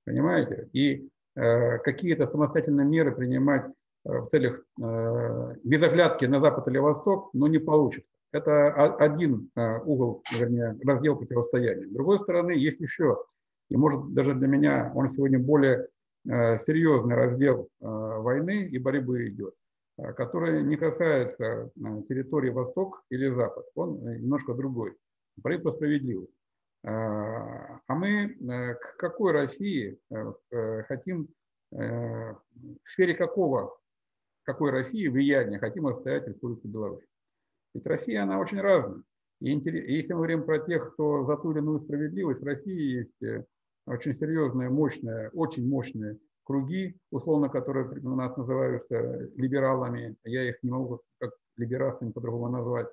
[0.05, 0.67] Понимаете?
[0.73, 3.65] И э, какие-то самостоятельные меры принимать
[4.05, 8.09] э, в целях э, без оглядки на Запад или Восток, но не получится.
[8.31, 11.85] Это один э, угол, вернее, раздел противостояния.
[11.87, 13.23] С другой стороны, есть еще,
[13.69, 15.87] и может даже для меня он сегодня более
[16.27, 19.53] э, серьезный раздел э, войны и борьбы идет.
[20.01, 21.69] Э, который не касается э,
[22.09, 24.97] территории Восток или Запад, он э, немножко другой.
[25.41, 26.33] Проект по справедливости.
[26.83, 29.99] А мы к какой России
[30.87, 31.29] хотим,
[31.69, 32.35] в
[32.85, 33.77] сфере какого,
[34.43, 37.05] какой России влияния хотим отстоять Республику Беларусь?
[37.75, 39.03] Ведь Россия, она очень разная.
[39.41, 43.45] И если мы говорим про тех, кто за ту или иную справедливость, в России есть
[43.85, 46.17] очень серьезная, мощная, очень мощная
[46.51, 52.87] круги, условно, которые у нас называются либералами, я их не могу как либерастами по-другому назвать,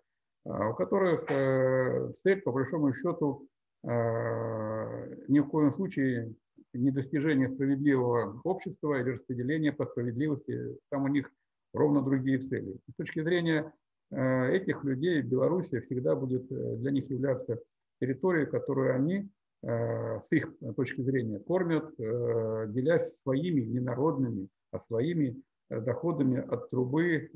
[0.45, 3.49] а, у которых э, цель, по большому счету,
[3.83, 6.35] э, ни в коем случае
[6.73, 11.29] не достижение справедливого общества или распределение по справедливости, там у них
[11.75, 12.77] ровно другие цели.
[12.93, 13.73] С точки зрения
[14.13, 17.59] э, этих людей Беларусь всегда будет для них являться
[18.01, 19.29] территорией, которую они
[19.63, 26.71] с их точки зрения кормят, э, делясь своими не народными, а своими э, доходами от
[26.71, 27.31] трубы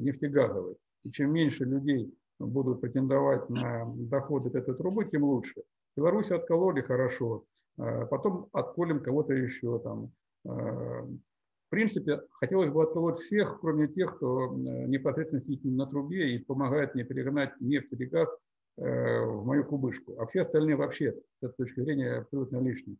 [0.00, 0.76] нефтегазовой.
[1.04, 5.62] И чем меньше людей будут претендовать на доходы от этой трубы, тем лучше.
[5.96, 7.44] Беларусь откололи хорошо,
[7.76, 10.10] потом отколем кого-то еще там.
[10.42, 16.94] В принципе, хотелось бы отколоть всех, кроме тех, кто непосредственно сидит на трубе и помогает
[16.94, 18.43] мне перегнать нефть или газ Э,
[18.76, 22.96] в мою кубышку, а все остальные вообще с этой точки зрения абсолютно лишние.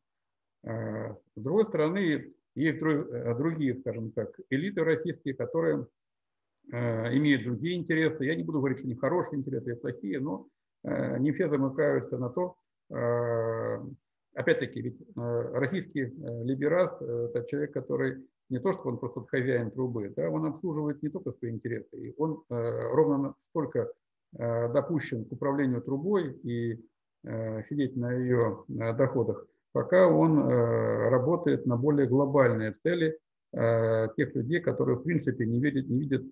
[0.62, 5.86] Э, с другой стороны, есть э, другие, скажем так, элиты российские, которые
[6.70, 8.24] имеют другие интересы.
[8.24, 10.48] Я не буду говорить, что они хорошие интересы или плохие, но
[10.82, 12.56] не все замыкаются на то.
[14.34, 16.04] Опять-таки, ведь российский
[16.42, 21.08] либераст– это человек, который не то, что он просто хозяин трубы, да, он обслуживает не
[21.08, 22.54] только свои интересы, и он э,
[22.92, 23.86] ровно столько э,
[24.38, 26.80] допущен к управлению трубой и
[27.24, 33.18] э, сидеть на ее э, доходах, пока он э, работает на более глобальные цели
[33.52, 36.22] э, тех людей, которые в принципе не видят, не видят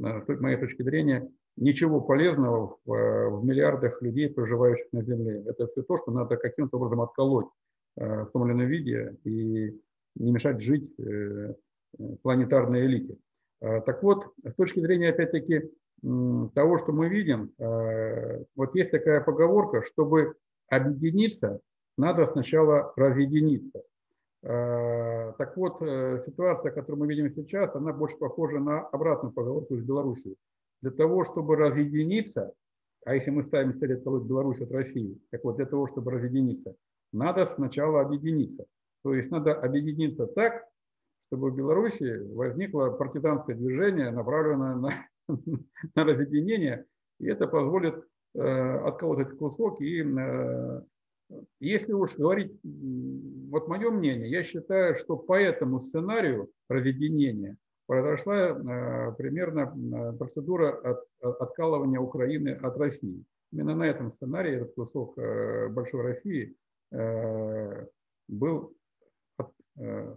[0.00, 5.42] э, с моей точки зрения, ничего полезного в, э, в миллиардах людей, проживающих на Земле.
[5.46, 7.48] Это все то, что надо каким-то образом отколоть
[7.96, 9.80] э, в том или ином виде и
[10.16, 11.54] не мешать жить э,
[12.22, 13.16] планетарной элите.
[13.60, 15.68] Так вот, с точки зрения, опять-таки,
[16.02, 17.52] того, что мы видим,
[18.56, 20.34] вот есть такая поговорка, чтобы
[20.68, 21.60] объединиться,
[21.96, 23.82] надо сначала разъединиться.
[24.42, 30.36] Так вот, ситуация, которую мы видим сейчас, она больше похожа на обратную поговорку из Беларуси
[30.80, 32.52] для того, чтобы разъединиться,
[33.04, 36.74] а если мы ставим цель отколоть Беларусь от России, так вот для того, чтобы разъединиться,
[37.12, 38.64] надо сначала объединиться.
[39.02, 40.64] То есть надо объединиться так,
[41.26, 44.90] чтобы в Беларуси возникло партизанское движение, направленное на,
[45.94, 46.84] на разъединение,
[47.20, 47.94] и это позволит
[48.34, 49.80] э, отколоть этот кусок.
[49.80, 50.82] И э,
[51.60, 57.56] если уж говорить, вот мое мнение, я считаю, что по этому сценарию разъединения–
[57.88, 63.24] произошла э, примерно процедура от, откалывания Украины от России.
[63.50, 65.16] Именно на этом сценарии этот кусок
[65.72, 66.54] большой России
[68.28, 68.74] был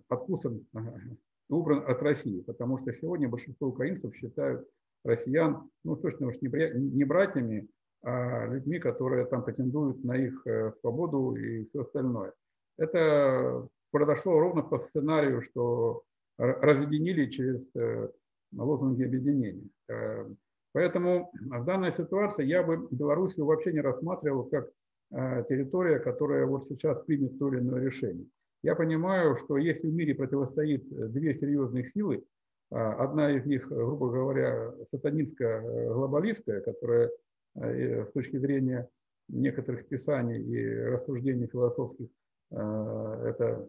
[0.10, 0.68] откусан,
[1.50, 4.68] убран от России, потому что сегодня большинство украинцев считают
[5.04, 7.68] россиян, ну точно уж не братьями,
[8.04, 10.46] а людьми, которые там претендуют на их
[10.80, 12.34] свободу и все остальное.
[12.78, 16.04] Это произошло ровно по сценарию, что
[16.42, 18.10] разъединили через э,
[18.54, 19.68] лозунги объединения.
[19.90, 20.28] Э,
[20.74, 24.70] поэтому в данной ситуации я бы Белоруссию вообще не рассматривал как
[25.12, 28.26] э, территория, которая вот сейчас примет то или иное решение.
[28.64, 32.24] Я понимаю, что если в мире противостоит две серьезных силы,
[32.72, 37.12] одна из них, грубо говоря, сатанинская, глобалистская, которая
[37.56, 38.90] с точки зрения
[39.28, 42.08] некоторых писаний и рассуждений философских,
[42.50, 43.68] это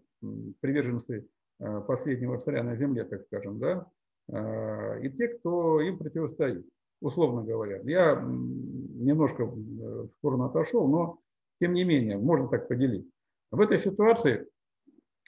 [0.60, 1.26] приверженцы
[1.62, 3.86] Э, последнего царя на земле, так скажем, да,
[4.28, 6.66] э, и те, кто им противостоит,
[7.00, 7.80] условно говоря.
[7.84, 11.20] Я немножко в сторону отошел, но
[11.60, 13.08] тем не менее, можно так поделить.
[13.52, 14.48] В этой ситуации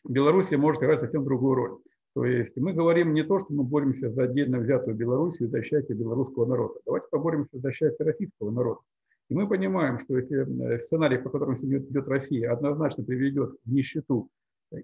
[0.05, 1.79] Белоруссия может играть совсем другую роль.
[2.15, 5.97] То есть мы говорим не то, что мы боремся за отдельно взятую Белоруссию, за счастье
[5.97, 6.79] белорусского народа.
[6.87, 8.81] Давайте поборемся за счастье российского народа.
[9.31, 14.29] И мы понимаем, что если сценарий, по которому идет Россия, однозначно приведет в нищету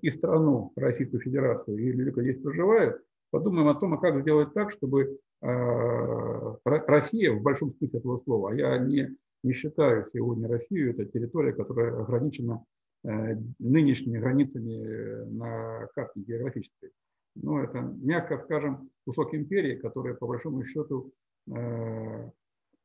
[0.00, 4.72] и страну Российскую Федерацию, и люди здесь проживают, подумаем о том, а как сделать так,
[4.72, 10.90] чтобы э, Россия, в большом смысле этого слова, а я не, не считаю сегодня Россию,
[10.90, 12.64] это территория, которая ограничена
[13.04, 16.90] э, нынешними границами на карте географической.
[17.42, 21.12] Ну, это, мягко скажем, кусок империи, который, по большому счету,
[21.48, 22.30] э,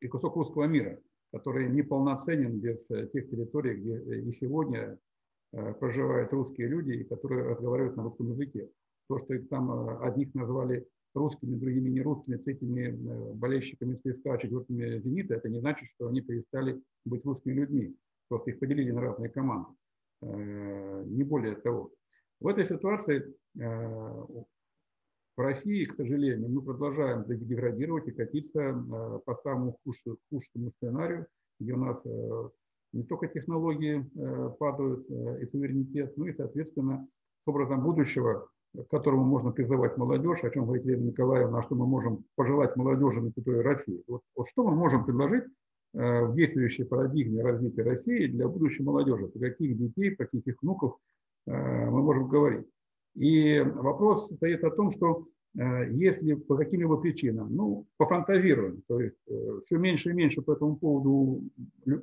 [0.02, 1.00] и кусок русского мира,
[1.32, 4.98] который неполноценен без тех территорий, где и сегодня
[5.56, 8.70] Э, проживают русские люди, которые разговаривают на русском языке.
[9.08, 14.38] То, что их там э, одних назвали русскими, другими не русскими, третьими э, болельщиками ЦСКА,
[14.38, 17.96] четвертыми «Зенита», это не значит, что они перестали быть русскими людьми.
[18.28, 19.70] Просто их поделили на разные команды.
[20.22, 21.92] Не более того.
[22.46, 24.46] В этой ситуации в
[25.36, 28.72] России, к сожалению, мы продолжаем деградировать и катиться
[29.26, 31.26] по самому худшему сценарию,
[31.60, 31.98] где у нас
[32.94, 37.08] не только технологии э, падают э, и суверенитет, но и, соответственно,
[37.44, 41.88] с образом будущего, к которому можно призывать молодежь, о чем говорит Елена Николаевна, что мы
[41.88, 44.04] можем пожелать молодежи на территории России.
[44.08, 45.46] Вот, вот что мы можем предложить
[45.96, 50.98] э, в действующей парадигме развития России для будущей молодежи, про каких детей, каких внуков
[51.46, 52.66] мы можем говорить.
[53.16, 55.28] И вопрос стоит о том, что
[55.58, 60.52] Э, если по каким-либо причинам, ну, пофантазируем, то есть э, все меньше и меньше по
[60.54, 61.44] этому поводу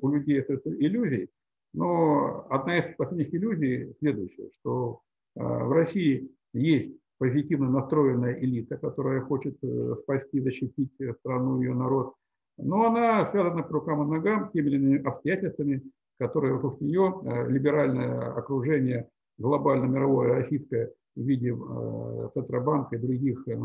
[0.00, 1.28] у людей это иллюзий,
[1.74, 5.00] но одна из последних иллюзий следующая, что
[5.37, 9.57] э, в России есть позитивно настроенная элита, которая хочет
[10.00, 12.14] спасти, защитить страну, ее народ,
[12.59, 15.83] но она связана по рукам и ногам теми или иными обстоятельствами,
[16.18, 23.59] которые вокруг нее либеральное окружение глобально-мировое, российское– в виде э, Центробанка и других э,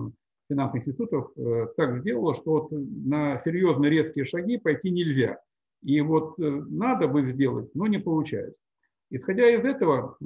[0.49, 5.39] финансовых институтов э, так сделало, что вот на серьезные резкие шаги пойти нельзя.
[5.83, 8.57] И вот надо бы сделать, но не получается.
[9.11, 10.17] Исходя из этого,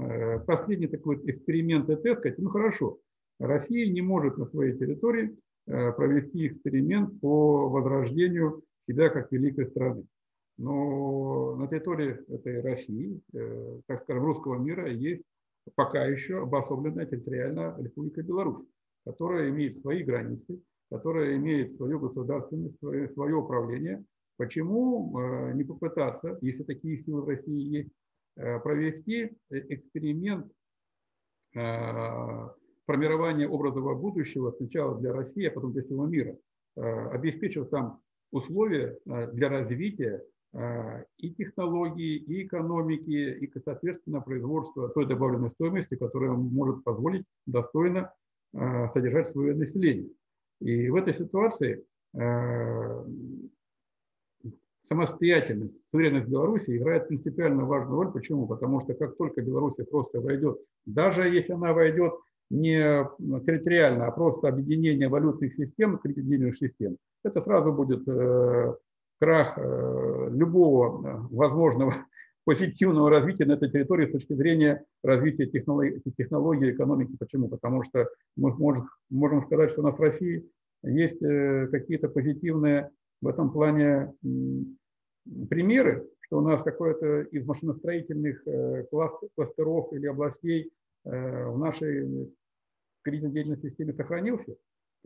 [0.47, 2.99] последний такой эксперимент тест, сказать, ну хорошо,
[3.38, 10.05] Россия не может на своей территории провести эксперимент по возрождению себя как великой страны.
[10.57, 13.20] Но на территории этой России,
[13.88, 15.24] так скажем, русского мира есть
[15.76, 18.66] пока еще обособленная территориально Республика Беларусь.
[19.05, 24.03] которая имеет свои границы, которая имеет свою государственность, свое, свое управление.
[24.38, 27.91] Почему э, не попытаться, если такие силы в России есть,
[28.38, 30.51] э, провести эксперимент
[32.86, 36.38] формирования образового будущего сначала для России, а потом для всего мира,
[36.78, 37.99] обеспечив там
[38.32, 40.24] условия для развития
[40.54, 48.14] и технологии, и экономики, и, соответственно, производства той добавленной стоимости, которая может позволить достойно
[48.89, 50.10] содержать свое население.
[50.62, 51.84] И в этой ситуации
[52.14, 53.06] э,
[54.84, 58.12] самостоятельность, суверенность Беларуси играет принципиально важную роль.
[58.12, 58.47] Почему?
[58.47, 62.14] Потому что как только Беларусь просто войдет, даже если она войдет
[62.52, 63.08] не
[63.45, 68.76] территориально, а просто объединение валютных систем, кредитных систем, это сразу будет э,
[69.22, 71.93] крах э, любого возможного
[72.43, 77.15] позитивного развития на этой территории с точки зрения развития технологий, технологий экономики.
[77.19, 77.47] Почему?
[77.47, 80.49] Потому что мы можем, можем сказать, что у нас в России
[80.84, 82.89] есть э, какие-то позитивные
[83.22, 84.11] в этом плане
[85.49, 88.86] примеры, что у нас какой-то из машиностроительных э,
[89.36, 90.72] кластеров или областей
[91.05, 92.34] э, в нашей
[93.03, 94.55] кредитной деятельной системе сохранился.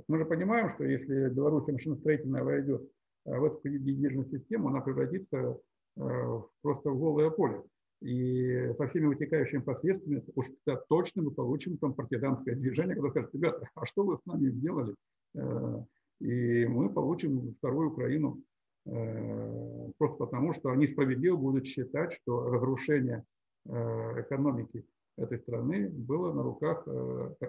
[0.07, 2.89] Мы же понимаем, что если Беларусь машиностроительная войдет
[3.25, 5.59] в эту деятельную систему, она превратится
[5.97, 7.63] Э, просто в голое поле.
[8.01, 10.47] И со всеми вытекающими последствиями уж
[10.89, 14.95] точно мы получим там партизанское движение, которое скажет, ребята, а что вы с нами сделали?
[15.35, 15.83] Э,
[16.19, 18.41] и мы получим вторую Украину
[18.85, 23.23] э, просто потому, что они справедливо будут считать, что разрушение
[23.67, 24.85] экономики
[25.17, 26.87] этой страны было на руках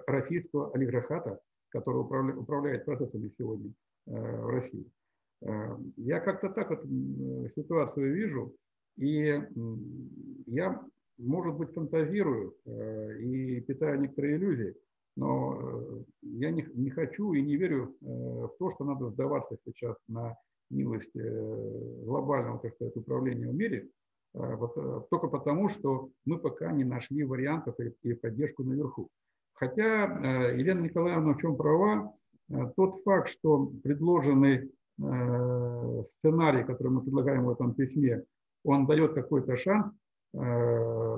[0.07, 3.71] российского олигархата, который управляет процессами сегодня
[4.07, 4.91] в России.
[5.41, 6.83] Э, я как-то так вот
[7.55, 8.55] ситуацию вижу,
[8.97, 9.39] и
[10.47, 10.81] я,
[11.17, 14.75] может быть, фантазирую э, и питаю некоторые иллюзии,
[15.15, 19.95] но э, я не, не хочу и не верю в то, что надо сдаваться сейчас
[20.07, 20.35] на
[20.69, 23.89] милость глобального так сказать, управления в мире,
[24.33, 29.09] вот, только потому, что мы пока не нашли вариантов и поддержку наверху.
[29.53, 32.13] Хотя Елена Николаевна в чем права,
[32.75, 38.23] тот факт, что предложенный Э, сценарий, который мы предлагаем в этом письме,
[38.63, 39.93] он дает какой-то шанс,
[40.33, 41.17] э,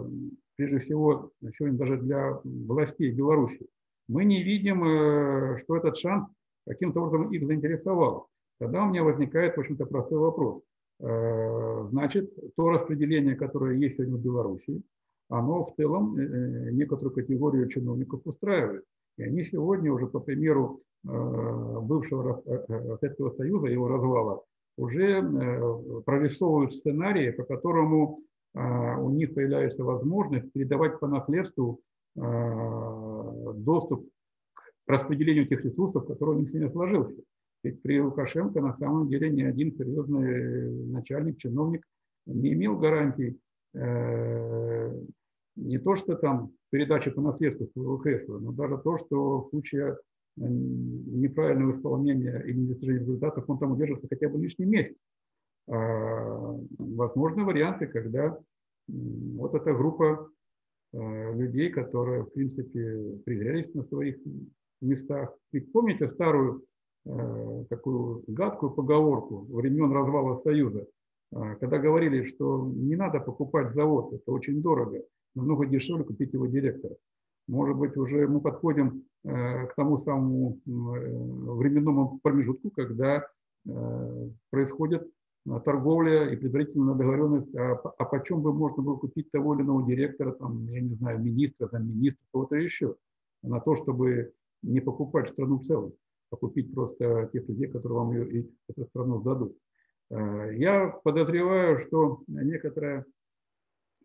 [0.56, 3.68] прежде всего, сегодня даже для властей Беларуси.
[4.08, 6.28] Мы не видим, э, что этот шанс
[6.68, 8.28] каким-то образом их заинтересовал.
[8.60, 10.62] Тогда у меня возникает, в общем-то, простой вопрос.
[11.02, 14.82] Значит, то распределение, которое есть сегодня в Беларуси,
[15.30, 16.18] оно в целом
[16.76, 18.84] некоторую категорию чиновников устраивает.
[19.18, 24.43] И они сегодня уже, по примеру Э, бывшего э, э, Советского Союза, его развала,
[24.78, 25.22] уже
[26.06, 28.22] прорисовывают сценарии, по которому
[28.54, 31.82] у них появляется возможность передавать по наследству
[32.16, 34.08] доступ
[34.54, 37.22] к распределению тех ресурсов, которые у них сегодня сложился.
[37.62, 41.86] Ведь при Лукашенко на самом деле ни один серьезный начальник, чиновник
[42.26, 43.38] не имел гарантий
[43.74, 49.97] не то, что там передача по наследству своего кресла, но даже то, что в случае
[50.36, 54.96] неправильного исполнения или недостижения результатов, он там удержится хотя бы лишний месяц.
[55.70, 58.38] А, возможны варианты, когда
[58.88, 60.30] вот эта группа
[60.94, 64.18] а, людей, которые, в принципе, пригрелись на своих
[64.82, 65.32] местах.
[65.52, 66.64] Ведь помните старую
[67.08, 70.88] а, такую гадкую поговорку времен развала Союза,
[71.32, 75.04] когда говорили, что не надо покупать завод, это очень дорого,
[75.36, 76.96] намного дешевле купить его директора.
[77.50, 83.26] Может быть, уже мы подходим э, к тому самому э, временному промежутку, когда
[83.68, 85.10] э, происходит
[85.66, 90.34] торговля и предварительная договоренность, а, а почем бы можно было купить того или иного директора,
[90.34, 92.95] там, я не знаю, министра, там, министра, кого-то еще,
[93.41, 94.32] на то, чтобы
[94.62, 95.93] не покупать страну в целом,
[96.32, 99.58] а купить просто тех людей, которые вам ее, и эту страну сдадут.
[100.12, 103.06] Я подозреваю, что некоторая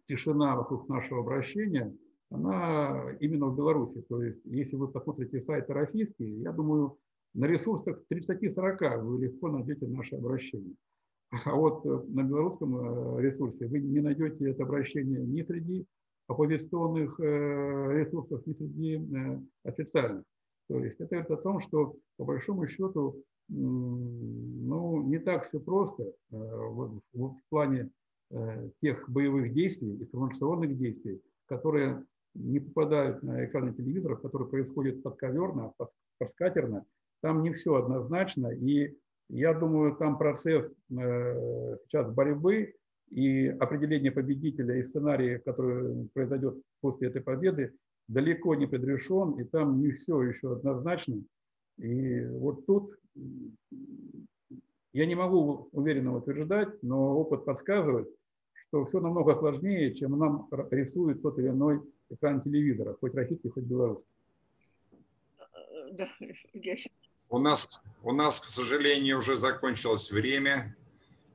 [0.09, 1.95] тишина вокруг нашего обращения–
[2.31, 4.03] она именно в Беларуси.
[4.09, 6.99] То есть, если вы посмотрите сайты российские, я думаю,
[7.35, 10.75] на ресурсах 30-40 вы легко найдете наше обращение.
[11.45, 12.77] А вот э, на белорусском
[13.19, 15.87] э, ресурсе вы не найдете это обращение ни среди
[16.29, 19.01] оппозиционных э, ресурсов, ни среди
[19.65, 20.25] официальных.
[20.69, 26.11] То есть это говорит о том, что по большому счету ну, не так все просто
[26.31, 27.91] в, в плане
[28.81, 32.03] тех боевых действий, информационных действий, которые
[32.35, 35.73] не попадают на экраны телевизоров, которые происходят подковерно,
[36.19, 36.85] подскатерно.
[37.21, 38.49] Там не все однозначно.
[38.49, 38.97] И
[39.29, 42.75] я думаю, там процесс э, сейчас борьбы
[43.11, 47.75] и определение победителя и сценария, который произойдет после этой победы,
[48.09, 51.23] далеко не предрешен, и там не все еще однозначно.
[51.79, 52.99] И вот тут
[54.93, 58.09] я не могу уверенно утверждать, но опыт подсказывает,
[58.53, 61.81] что все намного сложнее, чем нам рисует тот или иной
[62.15, 64.07] экран телевизора, хоть российский, хоть белорусский.
[65.93, 66.09] Да,
[66.55, 66.77] я...
[67.29, 70.77] у, нас, у нас, к сожалению, уже закончилось время,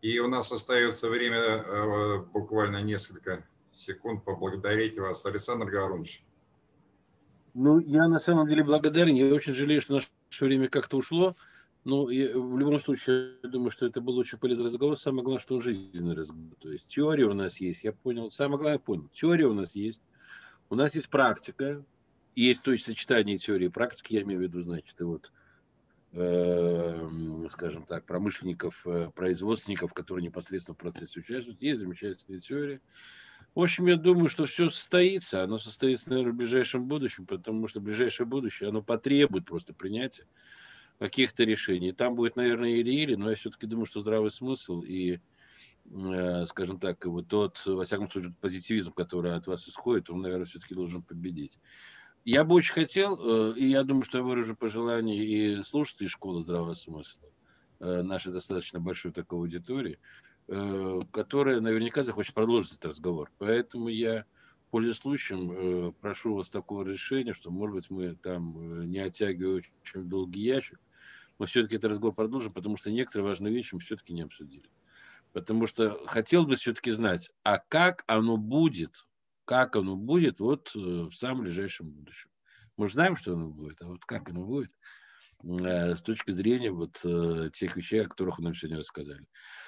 [0.01, 6.23] и у нас остается время э, буквально несколько секунд поблагодарить вас, Александр Гарунович.
[7.53, 9.15] Ну, я на самом деле благодарен.
[9.15, 10.09] Я очень жалею, что наше
[10.45, 11.35] время как-то ушло.
[11.85, 14.97] Ну, я, в любом случае, я думаю, что это был очень полезный разговор.
[14.97, 16.53] Самое главное, что он жизненный разговор.
[16.59, 18.31] То есть теория у нас есть, я понял.
[18.31, 19.09] Самое главное, понял.
[19.13, 20.01] Теория у нас есть.
[20.69, 21.83] У нас есть практика.
[22.35, 25.31] Есть то есть сочетание теории и практики, я имею в виду, значит, и вот,
[26.13, 27.09] э,
[27.49, 31.61] скажем так, промышленников, э, производственников, которые непосредственно в процессе участвуют.
[31.61, 32.81] Есть замечательная теория.
[33.55, 35.43] В общем, я думаю, что все состоится.
[35.43, 40.25] Оно состоится, наверное, в ближайшем будущем, потому что ближайшее будущее, оно потребует просто принятия
[40.99, 41.91] каких-то решений.
[41.91, 45.19] Там будет, наверное, или-или, но я все-таки думаю, что здравый смысл и,
[46.45, 50.75] скажем так, вот тот, во всяком случае, позитивизм, который от вас исходит, он, наверное, все-таки
[50.75, 51.57] должен победить.
[52.25, 56.41] Я бы очень хотел, э, и я думаю, что я выражу пожелание и слушателей школы
[56.41, 57.29] здравого смысла,
[57.79, 59.99] э, нашей достаточно большой такой аудитории,
[61.11, 63.31] которая наверняка захочет продолжить этот разговор.
[63.37, 64.25] Поэтому я,
[64.71, 70.41] пользуясь случаем, прошу вас такого решения, что, может быть, мы там не оттягиваем очень долгий
[70.41, 70.79] ящик,
[71.37, 74.67] мы все-таки этот разговор продолжим, потому что некоторые важные вещи мы все-таки не обсудили.
[75.33, 79.05] Потому что хотелось бы все-таки знать, а как оно будет,
[79.45, 82.29] как оно будет вот э, в самом ближайшем будущем.
[82.77, 84.71] Мы же знаем, что оно будет, а вот как оно будет
[85.43, 89.25] э, с точки зрения вот э, тех вещей, о которых вы нам сегодня рассказали.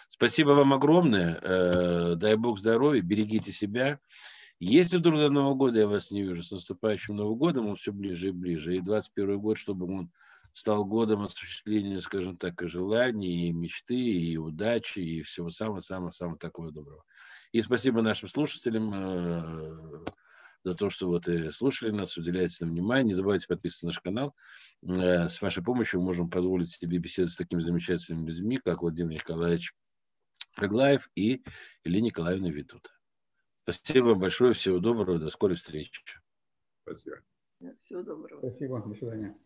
[0.07, 2.15] Спасибо вам огромное.
[2.17, 3.97] Дай Бог здоровья, берегите себя.
[4.59, 7.91] Если вдруг до Нового года я вас не вижу, с наступающим Новым годом он все
[7.91, 8.75] ближе и ближе.
[8.75, 10.11] И 21 год, чтобы он
[10.53, 16.71] стал годом осуществления, скажем так, и желаний, и мечты, и удачи, и всего самого-самого-самого такого
[16.71, 17.03] доброго.
[17.51, 20.05] И спасибо нашим слушателям э,
[20.63, 23.05] за то, что вот и слушали нас, уделяете нам внимание.
[23.05, 24.35] Не забывайте подписываться на наш канал.
[24.83, 29.13] Э, с вашей помощью мы можем позволить себе беседовать с такими замечательными людьми, как Владимир
[29.13, 29.73] Николаевич
[30.53, 31.43] Хаглаев и
[31.83, 32.89] Илья Николаевна Витута.
[33.63, 36.01] Спасибо вам большое, всего доброго, до скорой встречи.
[36.83, 37.17] Спасибо.
[37.79, 38.37] Всего доброго.
[38.37, 39.37] Спасибо, до свидания.